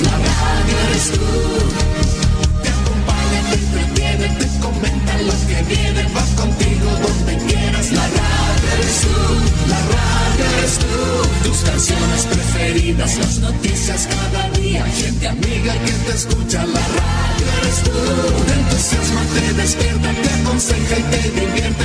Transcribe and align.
la 0.00 0.10
radio 0.10 0.76
eres 0.88 1.10
tú. 1.12 1.20
Te 2.62 2.68
acompaña, 2.68 3.40
te 3.50 3.54
entretiene, 3.54 4.28
te 4.40 4.46
comenta 4.58 5.12
lo 5.22 5.36
que 5.46 5.62
viene, 5.74 6.02
va 6.14 6.24
contigo 6.34 6.90
donde 7.04 7.36
quieras, 7.46 7.92
la 7.92 8.02
radio 8.02 8.68
eres 8.74 9.00
tú, 9.02 9.18
la 9.68 9.80
radio 9.94 10.44
eres 10.58 10.78
tú. 10.78 11.48
Tus 11.48 11.58
canciones 11.58 12.22
preferidas, 12.24 13.18
las 13.18 13.38
noticias 13.38 14.08
cada 14.08 14.50
día, 14.58 14.84
gente 14.84 15.28
amiga 15.28 15.72
que 15.84 15.92
te 15.92 16.12
escucha, 16.12 16.66
la 16.66 16.84
radio 17.00 17.46
eres 17.62 17.82
tú. 17.84 17.92
Te 18.46 18.52
entusiasma, 18.52 19.22
te 19.34 19.52
despierta, 19.54 20.10
te 20.10 20.30
aconseja 20.40 20.98
y 20.98 21.02
te 21.02 21.40
divierte, 21.40 21.84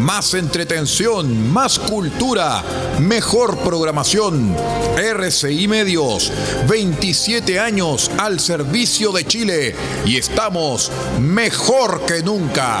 más 0.00 0.34
entretención, 0.34 1.52
más 1.52 1.78
cultura, 1.78 2.62
mejor 3.00 3.58
programación. 3.58 4.54
RCI 4.96 5.68
Medios, 5.68 6.32
27 6.68 7.58
años 7.58 8.10
al 8.18 8.40
servicio 8.40 9.12
de 9.12 9.26
Chile 9.26 9.74
y 10.04 10.16
estamos 10.16 10.90
mejor 11.20 12.02
que 12.06 12.22
nunca. 12.22 12.80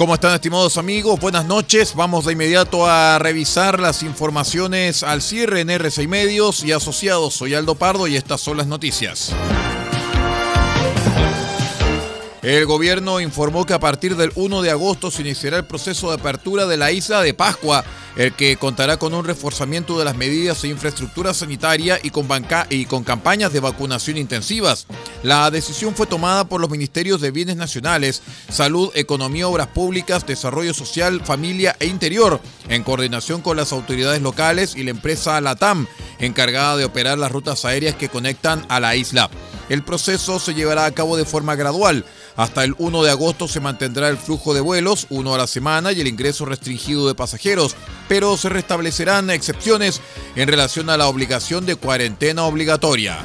¿Cómo 0.00 0.14
están 0.14 0.32
estimados 0.32 0.78
amigos? 0.78 1.20
Buenas 1.20 1.44
noches. 1.44 1.94
Vamos 1.94 2.24
de 2.24 2.32
inmediato 2.32 2.86
a 2.86 3.18
revisar 3.18 3.78
las 3.78 4.02
informaciones 4.02 5.02
al 5.02 5.20
cierre 5.20 5.60
en 5.60 5.68
RCI 5.68 6.06
Medios 6.06 6.64
y 6.64 6.72
asociados. 6.72 7.34
Soy 7.34 7.52
Aldo 7.52 7.74
Pardo 7.74 8.06
y 8.06 8.16
estas 8.16 8.40
son 8.40 8.56
las 8.56 8.66
noticias. 8.66 9.34
El 12.42 12.64
gobierno 12.64 13.20
informó 13.20 13.66
que 13.66 13.74
a 13.74 13.80
partir 13.80 14.16
del 14.16 14.32
1 14.34 14.62
de 14.62 14.70
agosto 14.70 15.10
se 15.10 15.20
iniciará 15.20 15.58
el 15.58 15.66
proceso 15.66 16.08
de 16.08 16.14
apertura 16.14 16.64
de 16.64 16.78
la 16.78 16.90
isla 16.90 17.20
de 17.20 17.34
Pascua, 17.34 17.84
el 18.16 18.32
que 18.32 18.56
contará 18.56 18.96
con 18.96 19.12
un 19.12 19.26
reforzamiento 19.26 19.98
de 19.98 20.06
las 20.06 20.16
medidas 20.16 20.62
de 20.62 20.68
infraestructura 20.68 21.34
sanitaria 21.34 22.00
y 22.02 22.08
con, 22.08 22.26
y 22.70 22.86
con 22.86 23.04
campañas 23.04 23.52
de 23.52 23.60
vacunación 23.60 24.16
intensivas. 24.16 24.86
La 25.22 25.50
decisión 25.50 25.94
fue 25.94 26.06
tomada 26.06 26.46
por 26.46 26.62
los 26.62 26.70
ministerios 26.70 27.20
de 27.20 27.30
Bienes 27.30 27.56
Nacionales, 27.56 28.22
Salud, 28.48 28.90
Economía, 28.94 29.46
Obras 29.46 29.66
Públicas, 29.66 30.26
Desarrollo 30.26 30.72
Social, 30.72 31.20
Familia 31.22 31.76
e 31.78 31.88
Interior, 31.88 32.40
en 32.70 32.84
coordinación 32.84 33.42
con 33.42 33.58
las 33.58 33.70
autoridades 33.72 34.22
locales 34.22 34.76
y 34.76 34.82
la 34.82 34.92
empresa 34.92 35.38
LATAM, 35.42 35.86
encargada 36.18 36.78
de 36.78 36.86
operar 36.86 37.18
las 37.18 37.32
rutas 37.32 37.66
aéreas 37.66 37.96
que 37.96 38.08
conectan 38.08 38.64
a 38.70 38.80
la 38.80 38.96
isla. 38.96 39.28
El 39.70 39.84
proceso 39.84 40.40
se 40.40 40.52
llevará 40.52 40.84
a 40.84 40.90
cabo 40.90 41.16
de 41.16 41.24
forma 41.24 41.54
gradual. 41.54 42.04
Hasta 42.40 42.64
el 42.64 42.74
1 42.78 43.02
de 43.02 43.10
agosto 43.10 43.48
se 43.48 43.60
mantendrá 43.60 44.08
el 44.08 44.16
flujo 44.16 44.54
de 44.54 44.62
vuelos, 44.62 45.06
uno 45.10 45.34
a 45.34 45.36
la 45.36 45.46
semana, 45.46 45.92
y 45.92 46.00
el 46.00 46.06
ingreso 46.06 46.46
restringido 46.46 47.06
de 47.06 47.14
pasajeros, 47.14 47.76
pero 48.08 48.34
se 48.38 48.48
restablecerán 48.48 49.28
excepciones 49.28 50.00
en 50.36 50.48
relación 50.48 50.88
a 50.88 50.96
la 50.96 51.06
obligación 51.08 51.66
de 51.66 51.76
cuarentena 51.76 52.44
obligatoria. 52.44 53.18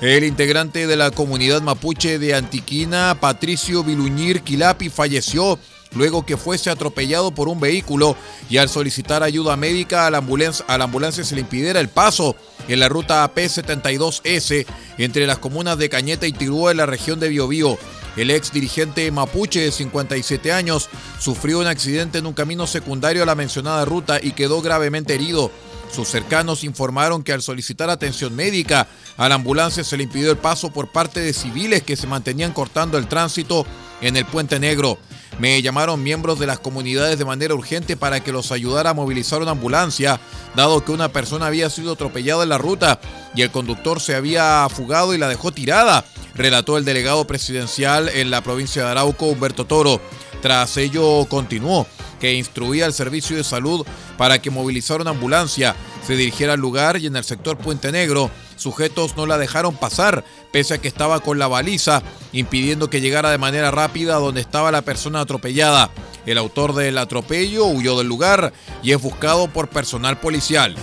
El 0.00 0.24
integrante 0.24 0.86
de 0.86 0.96
la 0.96 1.10
comunidad 1.10 1.60
mapuche 1.60 2.18
de 2.18 2.34
Antiquina, 2.34 3.18
Patricio 3.20 3.84
Viluñir 3.84 4.40
Quilapi, 4.40 4.88
falleció 4.88 5.58
luego 5.94 6.24
que 6.24 6.38
fuese 6.38 6.70
atropellado 6.70 7.32
por 7.32 7.48
un 7.48 7.60
vehículo 7.60 8.16
y 8.48 8.56
al 8.56 8.70
solicitar 8.70 9.22
ayuda 9.22 9.58
médica 9.58 10.06
a 10.06 10.10
la 10.10 10.16
ambulancia, 10.18 11.22
se 11.22 11.34
le 11.34 11.42
impidiera 11.42 11.80
el 11.80 11.90
paso 11.90 12.34
en 12.68 12.80
la 12.80 12.88
ruta 12.88 13.28
AP72S 13.32 14.66
entre 14.98 15.26
las 15.26 15.38
comunas 15.38 15.78
de 15.78 15.88
Cañeta 15.88 16.26
y 16.26 16.32
Tirúa 16.32 16.70
en 16.70 16.78
la 16.78 16.86
región 16.86 17.20
de 17.20 17.28
Biobío. 17.28 17.78
El 18.16 18.30
ex 18.30 18.52
dirigente 18.52 19.10
mapuche 19.10 19.60
de 19.60 19.72
57 19.72 20.52
años 20.52 20.88
sufrió 21.18 21.58
un 21.58 21.66
accidente 21.66 22.18
en 22.18 22.26
un 22.26 22.32
camino 22.32 22.66
secundario 22.66 23.22
a 23.22 23.26
la 23.26 23.34
mencionada 23.34 23.84
ruta 23.84 24.18
y 24.22 24.32
quedó 24.32 24.62
gravemente 24.62 25.14
herido. 25.14 25.50
Sus 25.92 26.08
cercanos 26.08 26.64
informaron 26.64 27.22
que 27.22 27.32
al 27.32 27.42
solicitar 27.42 27.88
atención 27.90 28.34
médica 28.34 28.88
a 29.16 29.28
la 29.28 29.36
ambulancia 29.36 29.84
se 29.84 29.96
le 29.96 30.04
impidió 30.04 30.32
el 30.32 30.38
paso 30.38 30.72
por 30.72 30.90
parte 30.90 31.20
de 31.20 31.32
civiles 31.32 31.82
que 31.82 31.96
se 31.96 32.08
mantenían 32.08 32.52
cortando 32.52 32.98
el 32.98 33.06
tránsito 33.06 33.64
en 34.00 34.16
el 34.16 34.24
Puente 34.24 34.58
Negro. 34.60 34.98
Me 35.38 35.60
llamaron 35.62 36.02
miembros 36.02 36.38
de 36.38 36.46
las 36.46 36.60
comunidades 36.60 37.18
de 37.18 37.24
manera 37.24 37.54
urgente 37.54 37.96
para 37.96 38.20
que 38.20 38.32
los 38.32 38.52
ayudara 38.52 38.90
a 38.90 38.94
movilizar 38.94 39.42
una 39.42 39.50
ambulancia, 39.50 40.20
dado 40.54 40.84
que 40.84 40.92
una 40.92 41.08
persona 41.08 41.46
había 41.46 41.70
sido 41.70 41.92
atropellada 41.92 42.44
en 42.44 42.50
la 42.50 42.58
ruta 42.58 43.00
y 43.34 43.42
el 43.42 43.50
conductor 43.50 44.00
se 44.00 44.14
había 44.14 44.66
fugado 44.70 45.12
y 45.12 45.18
la 45.18 45.28
dejó 45.28 45.50
tirada, 45.50 46.04
relató 46.34 46.78
el 46.78 46.84
delegado 46.84 47.26
presidencial 47.26 48.08
en 48.10 48.30
la 48.30 48.42
provincia 48.42 48.84
de 48.84 48.90
Arauco, 48.90 49.26
Humberto 49.26 49.64
Toro. 49.66 50.00
Tras 50.40 50.76
ello 50.76 51.26
continuó 51.28 51.86
que 52.20 52.34
instruía 52.34 52.86
al 52.86 52.92
servicio 52.92 53.36
de 53.36 53.44
salud 53.44 53.84
para 54.16 54.40
que 54.40 54.50
movilizara 54.50 55.02
una 55.02 55.10
ambulancia, 55.10 55.74
se 56.06 56.16
dirigiera 56.16 56.52
al 56.52 56.60
lugar 56.60 56.96
y 56.98 57.06
en 57.06 57.16
el 57.16 57.24
sector 57.24 57.58
Puente 57.58 57.90
Negro 57.90 58.30
Sujetos 58.56 59.16
no 59.16 59.26
la 59.26 59.38
dejaron 59.38 59.76
pasar, 59.76 60.24
pese 60.52 60.74
a 60.74 60.78
que 60.78 60.88
estaba 60.88 61.20
con 61.20 61.38
la 61.38 61.48
baliza, 61.48 62.02
impidiendo 62.32 62.90
que 62.90 63.00
llegara 63.00 63.30
de 63.30 63.38
manera 63.38 63.70
rápida 63.70 64.16
donde 64.16 64.40
estaba 64.40 64.70
la 64.70 64.82
persona 64.82 65.20
atropellada. 65.20 65.90
El 66.26 66.38
autor 66.38 66.74
del 66.74 66.98
atropello 66.98 67.66
huyó 67.66 67.98
del 67.98 68.08
lugar 68.08 68.52
y 68.82 68.92
es 68.92 69.02
buscado 69.02 69.48
por 69.48 69.68
personal 69.68 70.18
policial. 70.18 70.76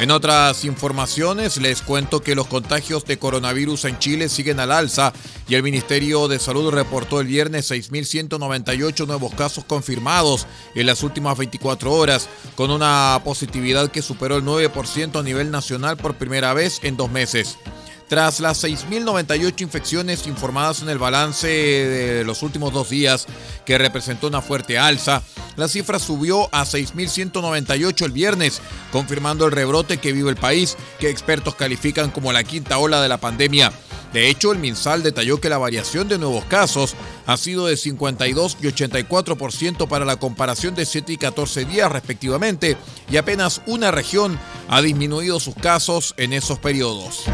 En 0.00 0.12
otras 0.12 0.64
informaciones 0.64 1.56
les 1.56 1.82
cuento 1.82 2.20
que 2.20 2.36
los 2.36 2.46
contagios 2.46 3.04
de 3.04 3.18
coronavirus 3.18 3.84
en 3.86 3.98
Chile 3.98 4.28
siguen 4.28 4.60
al 4.60 4.70
alza 4.70 5.12
y 5.48 5.56
el 5.56 5.64
Ministerio 5.64 6.28
de 6.28 6.38
Salud 6.38 6.70
reportó 6.70 7.20
el 7.20 7.26
viernes 7.26 7.68
6.198 7.72 9.08
nuevos 9.08 9.34
casos 9.34 9.64
confirmados 9.64 10.46
en 10.76 10.86
las 10.86 11.02
últimas 11.02 11.36
24 11.36 11.92
horas, 11.92 12.28
con 12.54 12.70
una 12.70 13.20
positividad 13.24 13.90
que 13.90 14.00
superó 14.00 14.36
el 14.36 14.44
9% 14.44 15.18
a 15.18 15.22
nivel 15.24 15.50
nacional 15.50 15.96
por 15.96 16.14
primera 16.14 16.54
vez 16.54 16.78
en 16.84 16.96
dos 16.96 17.10
meses. 17.10 17.58
Tras 18.08 18.40
las 18.40 18.64
6.098 18.64 19.60
infecciones 19.60 20.26
informadas 20.26 20.80
en 20.80 20.88
el 20.88 20.98
balance 20.98 21.46
de 21.46 22.24
los 22.24 22.42
últimos 22.42 22.72
dos 22.72 22.88
días, 22.88 23.26
que 23.66 23.76
representó 23.76 24.28
una 24.28 24.40
fuerte 24.40 24.78
alza, 24.78 25.22
la 25.56 25.68
cifra 25.68 25.98
subió 25.98 26.48
a 26.54 26.64
6.198 26.64 28.06
el 28.06 28.12
viernes, 28.12 28.62
confirmando 28.92 29.44
el 29.44 29.52
rebrote 29.52 29.98
que 29.98 30.12
vive 30.12 30.30
el 30.30 30.36
país, 30.36 30.78
que 30.98 31.10
expertos 31.10 31.54
califican 31.54 32.10
como 32.10 32.32
la 32.32 32.44
quinta 32.44 32.78
ola 32.78 33.02
de 33.02 33.10
la 33.10 33.18
pandemia. 33.18 33.72
De 34.14 34.30
hecho, 34.30 34.52
el 34.52 34.58
MinSal 34.58 35.02
detalló 35.02 35.38
que 35.38 35.50
la 35.50 35.58
variación 35.58 36.08
de 36.08 36.16
nuevos 36.16 36.46
casos 36.46 36.94
ha 37.26 37.36
sido 37.36 37.66
de 37.66 37.76
52 37.76 38.56
y 38.62 38.66
84% 38.68 39.86
para 39.86 40.06
la 40.06 40.16
comparación 40.16 40.74
de 40.74 40.86
7 40.86 41.12
y 41.12 41.16
14 41.18 41.66
días 41.66 41.92
respectivamente, 41.92 42.78
y 43.10 43.18
apenas 43.18 43.60
una 43.66 43.90
región 43.90 44.40
ha 44.68 44.80
disminuido 44.80 45.40
sus 45.40 45.56
casos 45.56 46.14
en 46.16 46.32
esos 46.32 46.58
periodos. 46.58 47.24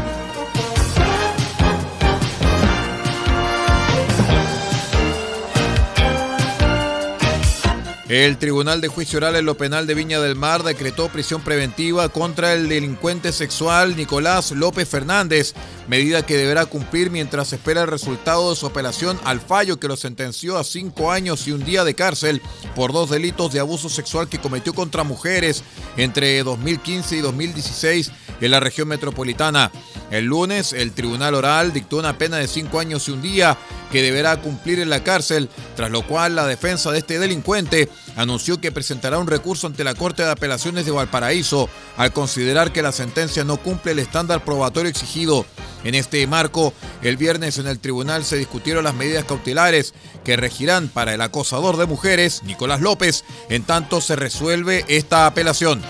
El 8.07 8.37
Tribunal 8.37 8.81
de 8.81 8.87
Juicio 8.87 9.17
Oral 9.17 9.35
en 9.35 9.45
lo 9.45 9.57
Penal 9.57 9.87
de 9.87 9.95
Viña 9.95 10.21
del 10.21 10.35
Mar 10.35 10.61
decretó 10.61 11.09
prisión 11.09 11.41
preventiva 11.41 12.07
contra 12.09 12.53
el 12.53 12.69
delincuente 12.69 13.31
sexual 13.31 13.97
Nicolás 13.97 14.51
López 14.51 14.87
Fernández, 14.87 15.55
medida 15.87 16.23
que 16.23 16.37
deberá 16.37 16.67
cumplir 16.67 17.09
mientras 17.09 17.51
espera 17.51 17.81
el 17.81 17.87
resultado 17.87 18.51
de 18.51 18.55
su 18.55 18.67
apelación 18.67 19.19
al 19.23 19.41
fallo 19.41 19.79
que 19.79 19.87
lo 19.87 19.97
sentenció 19.97 20.59
a 20.59 20.63
cinco 20.63 21.11
años 21.11 21.47
y 21.47 21.51
un 21.51 21.65
día 21.65 21.83
de 21.83 21.95
cárcel 21.95 22.43
por 22.75 22.93
dos 22.93 23.09
delitos 23.09 23.51
de 23.51 23.59
abuso 23.59 23.89
sexual 23.89 24.29
que 24.29 24.37
cometió 24.37 24.75
contra 24.75 25.03
mujeres 25.03 25.63
entre 25.97 26.43
2015 26.43 27.15
y 27.15 27.21
2016 27.21 28.11
en 28.39 28.51
la 28.51 28.59
región 28.59 28.87
metropolitana. 28.87 29.71
El 30.11 30.25
lunes, 30.25 30.73
el 30.73 30.91
Tribunal 30.91 31.33
Oral 31.33 31.73
dictó 31.73 31.97
una 31.97 32.19
pena 32.19 32.37
de 32.37 32.47
cinco 32.47 32.79
años 32.79 33.07
y 33.07 33.11
un 33.11 33.23
día 33.23 33.57
que 33.91 34.01
deberá 34.01 34.37
cumplir 34.37 34.79
en 34.79 34.89
la 34.89 35.03
cárcel, 35.03 35.49
tras 35.75 35.91
lo 35.91 36.05
cual 36.05 36.35
la 36.35 36.45
defensa 36.45 36.91
de 36.91 36.99
este 36.99 37.19
delincuente 37.19 37.89
anunció 38.15 38.59
que 38.59 38.71
presentará 38.71 39.17
un 39.17 39.27
recurso 39.27 39.67
ante 39.67 39.83
la 39.83 39.95
Corte 39.95 40.23
de 40.23 40.31
Apelaciones 40.31 40.85
de 40.85 40.91
Valparaíso 40.91 41.69
al 41.97 42.13
considerar 42.13 42.71
que 42.71 42.81
la 42.81 42.91
sentencia 42.91 43.43
no 43.43 43.57
cumple 43.57 43.91
el 43.91 43.99
estándar 43.99 44.43
probatorio 44.43 44.89
exigido. 44.89 45.45
En 45.83 45.95
este 45.95 46.25
marco, 46.27 46.73
el 47.01 47.17
viernes 47.17 47.57
en 47.57 47.67
el 47.67 47.79
tribunal 47.79 48.25
se 48.25 48.37
discutieron 48.37 48.83
las 48.83 48.95
medidas 48.95 49.25
cautelares 49.25 49.93
que 50.23 50.35
regirán 50.35 50.87
para 50.87 51.13
el 51.13 51.21
acosador 51.21 51.77
de 51.77 51.85
mujeres, 51.85 52.41
Nicolás 52.43 52.81
López, 52.81 53.23
en 53.49 53.63
tanto 53.63 54.01
se 54.01 54.15
resuelve 54.15 54.85
esta 54.87 55.27
apelación. 55.27 55.81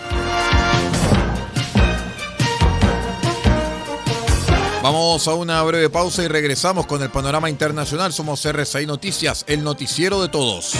Vamos 4.85 5.27
a 5.27 5.33
una 5.33 5.63
breve 5.63 5.89
pausa 5.89 6.21
y 6.21 6.27
regresamos 6.27 6.85
con 6.85 7.01
el 7.01 7.09
panorama 7.09 7.49
internacional. 7.49 8.13
Somos 8.13 8.45
RCI 8.45 8.85
Noticias, 8.85 9.43
el 9.47 9.63
noticiero 9.63 10.21
de 10.21 10.29
todos. 10.29 10.73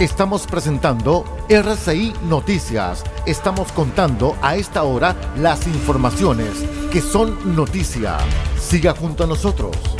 Estamos 0.00 0.44
presentando 0.48 1.24
RCI 1.48 2.14
Noticias. 2.24 3.04
Estamos 3.26 3.70
contando 3.70 4.36
a 4.42 4.56
esta 4.56 4.82
hora 4.82 5.14
las 5.36 5.68
informaciones 5.68 6.50
que 6.90 7.00
son 7.00 7.54
noticia. 7.54 8.18
Siga 8.60 8.92
junto 8.92 9.22
a 9.22 9.28
nosotros. 9.28 9.99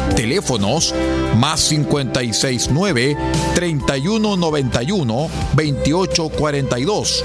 Teléfonos 0.15 0.93
más 1.37 1.69
569 1.69 3.17
3191 3.55 5.29
2842 5.53 7.23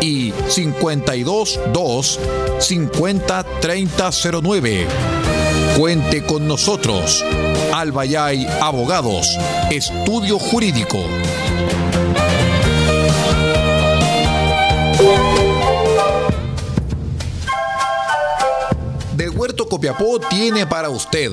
y 0.00 0.32
522 0.32 2.20
50 2.58 3.44
3009. 3.60 4.86
Cuente 5.78 6.24
con 6.24 6.46
nosotros. 6.46 7.24
Albayay 7.72 8.46
Abogados, 8.60 9.26
Estudio 9.70 10.38
Jurídico. 10.38 10.98
Del 19.16 19.30
Huerto 19.30 19.66
Copiapó 19.66 20.18
tiene 20.18 20.66
para 20.66 20.90
usted 20.90 21.32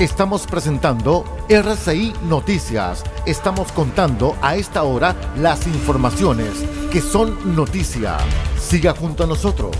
Estamos 0.00 0.46
presentando 0.46 1.26
RCI 1.50 2.14
Noticias. 2.22 3.04
Estamos 3.26 3.70
contando 3.70 4.34
a 4.40 4.56
esta 4.56 4.82
hora 4.82 5.14
las 5.36 5.66
informaciones 5.66 6.64
que 6.90 7.02
son 7.02 7.54
noticia. 7.54 8.16
Siga 8.58 8.94
junto 8.94 9.24
a 9.24 9.26
nosotros. 9.26 9.76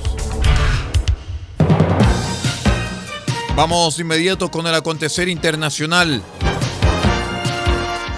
Vamos 3.57 3.99
inmediato 3.99 4.51
con 4.51 4.67
el 4.67 4.75
acontecer 4.75 5.27
internacional. 5.31 6.23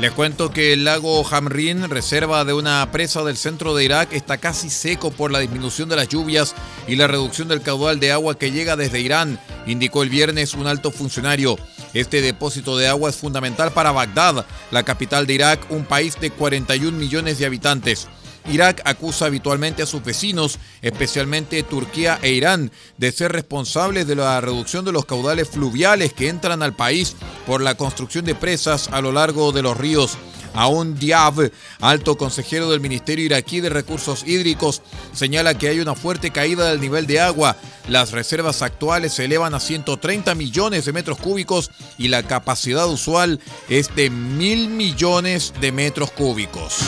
Les 0.01 0.11
cuento 0.11 0.51
que 0.51 0.73
el 0.73 0.83
lago 0.83 1.25
Hamrin, 1.31 1.89
reserva 1.89 2.45
de 2.45 2.53
una 2.53 2.91
presa 2.91 3.23
del 3.23 3.37
centro 3.37 3.77
de 3.77 3.85
Irak, 3.85 4.13
está 4.13 4.39
casi 4.39 4.69
seco 4.69 5.13
por 5.13 5.31
la 5.31 5.39
disminución 5.39 5.89
de 5.89 5.95
las 5.95 6.09
lluvias 6.09 6.57
y 6.89 6.97
la 6.97 7.07
reducción 7.07 7.47
del 7.47 7.63
caudal 7.63 8.01
de 8.01 8.11
agua 8.11 8.37
que 8.37 8.51
llega 8.51 8.75
desde 8.75 8.99
Irán, 8.99 9.39
indicó 9.65 10.03
el 10.03 10.09
viernes 10.09 10.55
un 10.55 10.67
alto 10.67 10.91
funcionario. 10.91 11.57
Este 11.95 12.23
depósito 12.23 12.77
de 12.77 12.89
agua 12.89 13.11
es 13.11 13.17
fundamental 13.17 13.73
para 13.73 13.93
Bagdad, 13.93 14.47
la 14.71 14.83
capital 14.83 15.27
de 15.27 15.35
Irak, 15.35 15.67
un 15.71 15.85
país 15.85 16.19
de 16.21 16.31
41 16.31 16.97
millones 16.97 17.39
de 17.39 17.47
habitantes. 17.47 18.09
Irak 18.51 18.83
acusa 18.85 19.27
habitualmente 19.27 19.83
a 19.83 19.87
sus 19.87 20.03
vecinos, 20.03 20.59
especialmente 20.81 21.63
Turquía 21.63 22.19
e 22.23 22.33
Irán, 22.33 22.73
de 22.99 23.13
ser 23.13 23.31
responsables 23.31 24.07
de 24.07 24.17
la 24.17 24.41
reducción 24.41 24.85
de 24.85 24.93
los 24.93 25.05
caudales 25.05 25.49
fluviales 25.49 26.13
que 26.13 26.29
entran 26.29 26.63
al 26.63 26.75
país 26.75 27.15
por 27.47 27.61
la 27.61 27.77
construcción 27.77 28.25
de 28.25 28.35
presas 28.35 28.89
a 28.91 29.01
lo 29.01 29.13
largo 29.13 29.53
de 29.53 29.63
los 29.63 29.77
ríos. 29.77 30.19
Aún 30.55 30.99
Diab, 30.99 31.51
alto 31.81 32.17
consejero 32.17 32.71
del 32.71 32.81
Ministerio 32.81 33.25
iraquí 33.25 33.61
de 33.61 33.69
Recursos 33.69 34.25
Hídricos, 34.27 34.83
señala 35.13 35.57
que 35.57 35.69
hay 35.69 35.81
una 35.81 35.95
fuerte 35.95 36.31
caída 36.31 36.71
del 36.71 36.81
nivel 36.81 37.07
de 37.07 37.21
agua. 37.21 37.57
Las 37.89 38.13
reservas 38.13 38.63
actuales 38.63 39.15
se 39.15 39.25
elevan 39.25 39.55
a 39.55 39.61
130 39.61 40.35
millones 40.35 40.85
de 40.85 40.93
metros 40.93 41.19
cúbicos 41.19 41.71
y 41.99 42.09
la 42.09 42.23
capacidad 42.23 42.89
usual 42.89 43.41
es 43.69 43.95
de 43.97 44.11
mil 44.11 44.69
millones 44.69 45.53
de 45.61 45.73
metros 45.73 46.11
cúbicos. 46.11 46.81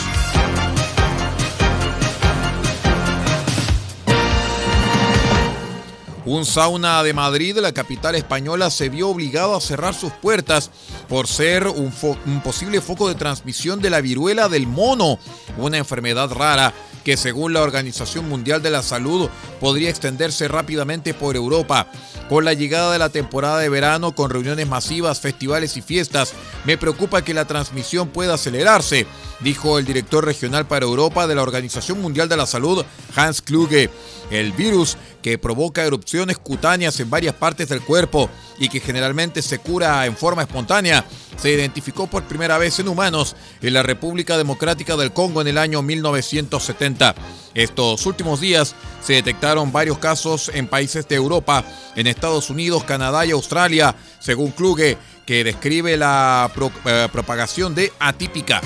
Un 6.25 6.43
sauna 6.43 7.03
de 7.03 7.13
Madrid, 7.13 7.55
la 7.57 7.71
capital 7.71 8.15
española, 8.15 8.71
se 8.71 8.89
vio 8.89 9.09
obligado 9.09 9.55
a 9.55 9.61
cerrar 9.61 9.93
sus 9.93 10.11
puertas 10.11 10.71
por 11.07 11.27
ser 11.27 11.67
un, 11.67 11.91
posible 12.43 12.81
foco 12.81 13.07
de 13.07 13.13
transmisión 13.13 13.79
de 13.79 13.91
la 13.91 14.01
viruela 14.01 14.49
del 14.49 14.65
mono, 14.65 15.19
una 15.57 15.77
enfermedad 15.77 16.31
rara 16.31 16.73
que 17.03 17.15
según 17.15 17.53
la 17.53 17.61
Organización 17.61 18.27
Mundial 18.27 18.63
de 18.63 18.71
la 18.71 18.81
Salud 18.81 19.29
podría 19.59 19.91
extenderse 19.91 20.47
rápidamente 20.47 21.13
por 21.13 21.35
Europa. 21.35 21.87
Con 22.27 22.43
la 22.43 22.53
llegada 22.53 22.91
de 22.91 22.97
la 22.97 23.09
temporada 23.09 23.59
de 23.59 23.69
verano, 23.69 24.15
con 24.15 24.31
reuniones 24.31 24.67
masivas, 24.67 25.19
festivales 25.19 25.77
y 25.77 25.83
fiestas, 25.83 26.33
me 26.63 26.79
preocupa 26.79 27.23
que 27.23 27.35
la 27.35 27.45
transmisión 27.45 28.07
pueda 28.07 28.33
acelerarse, 28.33 29.05
dijo 29.45 29.77
el 29.77 29.85
director 29.85 30.25
regional 30.25 30.65
para 30.65 30.87
Europa 30.87 31.27
de 31.27 31.35
la 31.35 31.43
Organización 31.43 32.01
Mundial 32.01 32.27
de 32.27 32.35
la 32.35 32.47
Salud, 32.47 32.83
Hans 33.15 33.43
Kluge. 33.43 33.91
El 34.31 34.53
virus 34.53 34.97
que 35.21 35.37
provoca 35.37 35.83
erupciones 35.83 36.39
cutáneas 36.39 36.99
en 36.99 37.11
varias 37.11 37.35
partes 37.35 37.69
del 37.69 37.81
cuerpo 37.81 38.27
y 38.57 38.69
que 38.69 38.79
generalmente 38.79 39.43
se 39.43 39.59
cura 39.59 40.03
en 40.07 40.17
forma 40.17 40.41
espontánea, 40.41 41.05
se 41.39 41.51
identificó 41.51 42.07
por 42.07 42.23
primera 42.23 42.57
vez 42.57 42.79
en 42.79 42.87
humanos 42.87 43.35
en 43.61 43.75
la 43.75 43.83
República 43.83 44.35
Democrática 44.35 44.97
del 44.97 45.13
Congo 45.13 45.41
en 45.41 45.47
el 45.47 45.59
año 45.59 45.83
1970. 45.83 47.13
Estos 47.53 48.03
últimos 48.07 48.41
días 48.41 48.73
se 49.03 49.13
detectaron 49.13 49.71
varios 49.71 49.99
casos 49.99 50.49
en 50.55 50.67
países 50.67 51.07
de 51.07 51.17
Europa, 51.17 51.63
en 51.95 52.07
Estados 52.07 52.49
Unidos, 52.49 52.83
Canadá 52.83 53.27
y 53.27 53.31
Australia, 53.31 53.95
según 54.19 54.49
Kluge, 54.49 54.97
que 55.27 55.43
describe 55.43 55.97
la 55.97 56.51
eh, 56.85 57.07
propagación 57.11 57.75
de 57.75 57.93
atípica. 57.99 58.61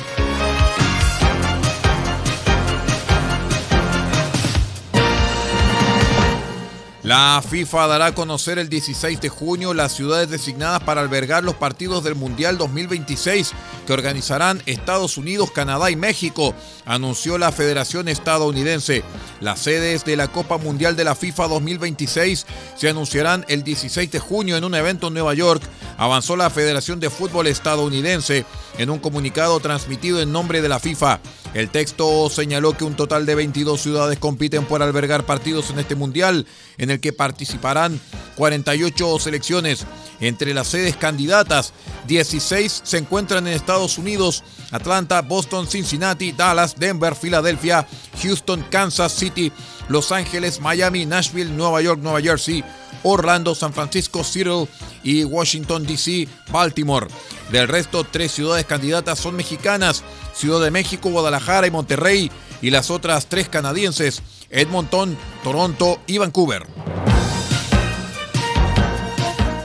La 7.04 7.42
FIFA 7.48 7.88
dará 7.88 8.08
a 8.08 8.14
conocer 8.14 8.60
el 8.60 8.68
16 8.68 9.22
de 9.22 9.30
junio 9.30 9.74
las 9.74 9.96
ciudades 9.96 10.30
designadas 10.30 10.84
para 10.84 11.00
albergar 11.00 11.46
los 11.46 11.56
partidos 11.56 12.04
del 12.04 12.16
Mundial 12.16 12.58
2026 12.58 13.54
que 13.88 13.94
organizarán 13.94 14.62
Estados 14.66 15.18
Unidos, 15.18 15.50
Canadá 15.52 15.90
y 15.92 15.96
México, 15.96 16.54
anunció 16.86 17.38
la 17.38 17.54
Federación 17.54 18.10
Estadounidense. 18.10 19.04
Las 19.40 19.60
sedes 19.60 20.04
de 20.04 20.18
la 20.18 20.28
Copa 20.28 20.58
Mundial 20.58 20.98
de 20.98 21.06
la 21.06 21.16
FIFA 21.16 21.48
2026 21.48 22.46
se 22.76 22.90
anunciarán 22.90 23.46
el 23.48 23.64
16 23.64 24.12
de 24.12 24.20
junio 24.20 24.58
en 24.58 24.66
un 24.66 24.76
evento 24.76 25.08
en 25.08 25.14
Nueva 25.14 25.34
York, 25.34 25.64
avanzó 25.98 26.36
la 26.36 26.50
Federación 26.50 27.00
de 27.00 27.10
Fútbol 27.10 27.48
Estadounidense 27.48 28.46
en 28.78 28.90
un 28.90 29.00
comunicado 29.00 29.58
transmitido 29.62 30.22
en 30.22 30.34
nombre 30.34 30.62
de 30.62 30.68
la 30.68 30.80
FIFA. 30.80 31.22
El 31.54 31.70
texto 31.70 32.30
señaló 32.30 32.78
que 32.78 32.84
un 32.84 32.96
total 32.96 33.26
de 33.26 33.34
22 33.34 33.82
ciudades 33.82 34.20
compiten 34.20 34.66
por 34.66 34.84
albergar 34.84 35.26
partidos 35.26 35.72
en 35.72 35.80
este 35.80 35.96
mundial, 35.96 36.46
en 36.78 36.92
el 36.92 37.00
que 37.00 37.12
participarán 37.12 38.00
48 38.36 39.20
selecciones. 39.20 39.86
Entre 40.20 40.54
las 40.54 40.68
sedes 40.68 40.96
candidatas, 40.96 41.74
16 42.08 42.82
se 42.84 42.98
encuentran 42.98 43.48
en 43.48 43.54
Estados 43.54 43.98
Unidos, 43.98 44.44
Atlanta, 44.72 45.22
Boston, 45.22 45.68
Cincinnati, 45.68 46.34
Dallas, 46.34 46.76
Denver, 46.78 47.16
Filadelfia, 47.16 47.88
Houston, 48.22 48.64
Kansas 48.70 49.14
City, 49.14 49.52
Los 49.88 50.12
Ángeles, 50.12 50.60
Miami, 50.60 51.06
Nashville, 51.06 51.52
Nueva 51.52 51.82
York, 51.82 52.00
Nueva 52.02 52.22
Jersey, 52.22 52.64
Orlando, 53.04 53.56
San 53.56 53.74
Francisco, 53.74 54.24
Seattle 54.24 54.68
y 55.04 55.24
Washington, 55.24 55.86
D.C., 55.86 56.28
Baltimore. 56.52 57.08
Del 57.52 57.68
resto, 57.68 58.04
tres 58.04 58.32
ciudades 58.32 58.66
candidatas 58.66 59.18
son 59.20 59.36
mexicanas, 59.36 60.04
Ciudad 60.34 60.62
de 60.62 60.72
México, 60.72 61.10
Guadalajara 61.10 61.68
y 61.68 61.72
Monterrey, 61.72 62.32
y 62.62 62.70
las 62.70 62.92
otras 62.92 63.26
tres 63.28 63.50
canadienses, 63.50 64.22
Edmonton, 64.50 65.18
Toronto 65.44 66.00
y 66.06 66.20
Vancouver. 66.20 66.68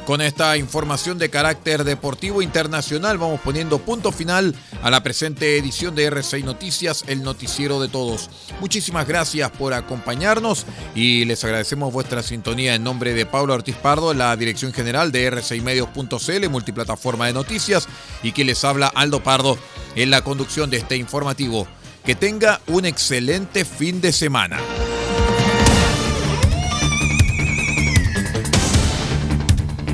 Con 0.06 0.20
esta 0.20 0.58
información 0.58 1.16
de 1.16 1.30
carácter 1.30 1.82
deportivo 1.82 2.42
internacional 2.42 3.16
vamos 3.16 3.40
poniendo 3.40 3.78
punto 3.78 4.12
final 4.12 4.54
a 4.82 4.90
la 4.90 5.02
presente 5.02 5.56
edición 5.56 5.94
de 5.94 6.04
RCI 6.04 6.42
Noticias, 6.42 7.04
el 7.06 7.22
noticiero 7.22 7.80
de 7.80 7.88
todos. 7.88 8.28
Muchísimas 8.60 9.08
gracias 9.08 9.50
por 9.52 9.72
acompañarnos 9.72 10.66
y 10.94 11.24
les 11.24 11.42
agradecemos 11.42 11.90
vuestra 11.90 12.22
sintonía 12.22 12.74
en 12.74 12.84
nombre 12.84 13.14
de 13.14 13.24
Pablo 13.24 13.54
Ortiz 13.54 13.76
Pardo, 13.76 14.12
la 14.12 14.36
dirección 14.36 14.74
general 14.74 15.10
de 15.10 15.32
R6medios.cl, 15.32 16.48
multiplataforma 16.50 17.26
de 17.26 17.32
noticias, 17.32 17.88
y 18.22 18.32
que 18.32 18.44
les 18.44 18.62
habla 18.62 18.88
Aldo 18.88 19.22
Pardo 19.22 19.56
en 19.96 20.10
la 20.10 20.22
conducción 20.22 20.68
de 20.68 20.76
este 20.76 20.96
informativo. 20.96 21.66
Que 22.04 22.14
tenga 22.14 22.60
un 22.66 22.84
excelente 22.84 23.64
fin 23.64 24.02
de 24.02 24.12
semana. 24.12 24.58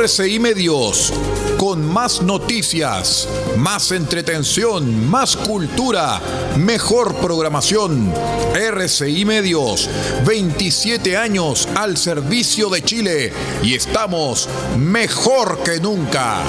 RCI 0.00 0.38
Medios, 0.38 1.12
con 1.58 1.84
más 1.84 2.22
noticias, 2.22 3.28
más 3.58 3.92
entretención, 3.92 5.10
más 5.10 5.36
cultura, 5.36 6.22
mejor 6.56 7.16
programación. 7.16 8.10
RCI 8.54 9.26
Medios, 9.26 9.90
27 10.24 11.18
años 11.18 11.68
al 11.74 11.98
servicio 11.98 12.70
de 12.70 12.82
Chile 12.82 13.32
y 13.62 13.74
estamos 13.74 14.48
mejor 14.78 15.62
que 15.62 15.78
nunca. 15.80 16.44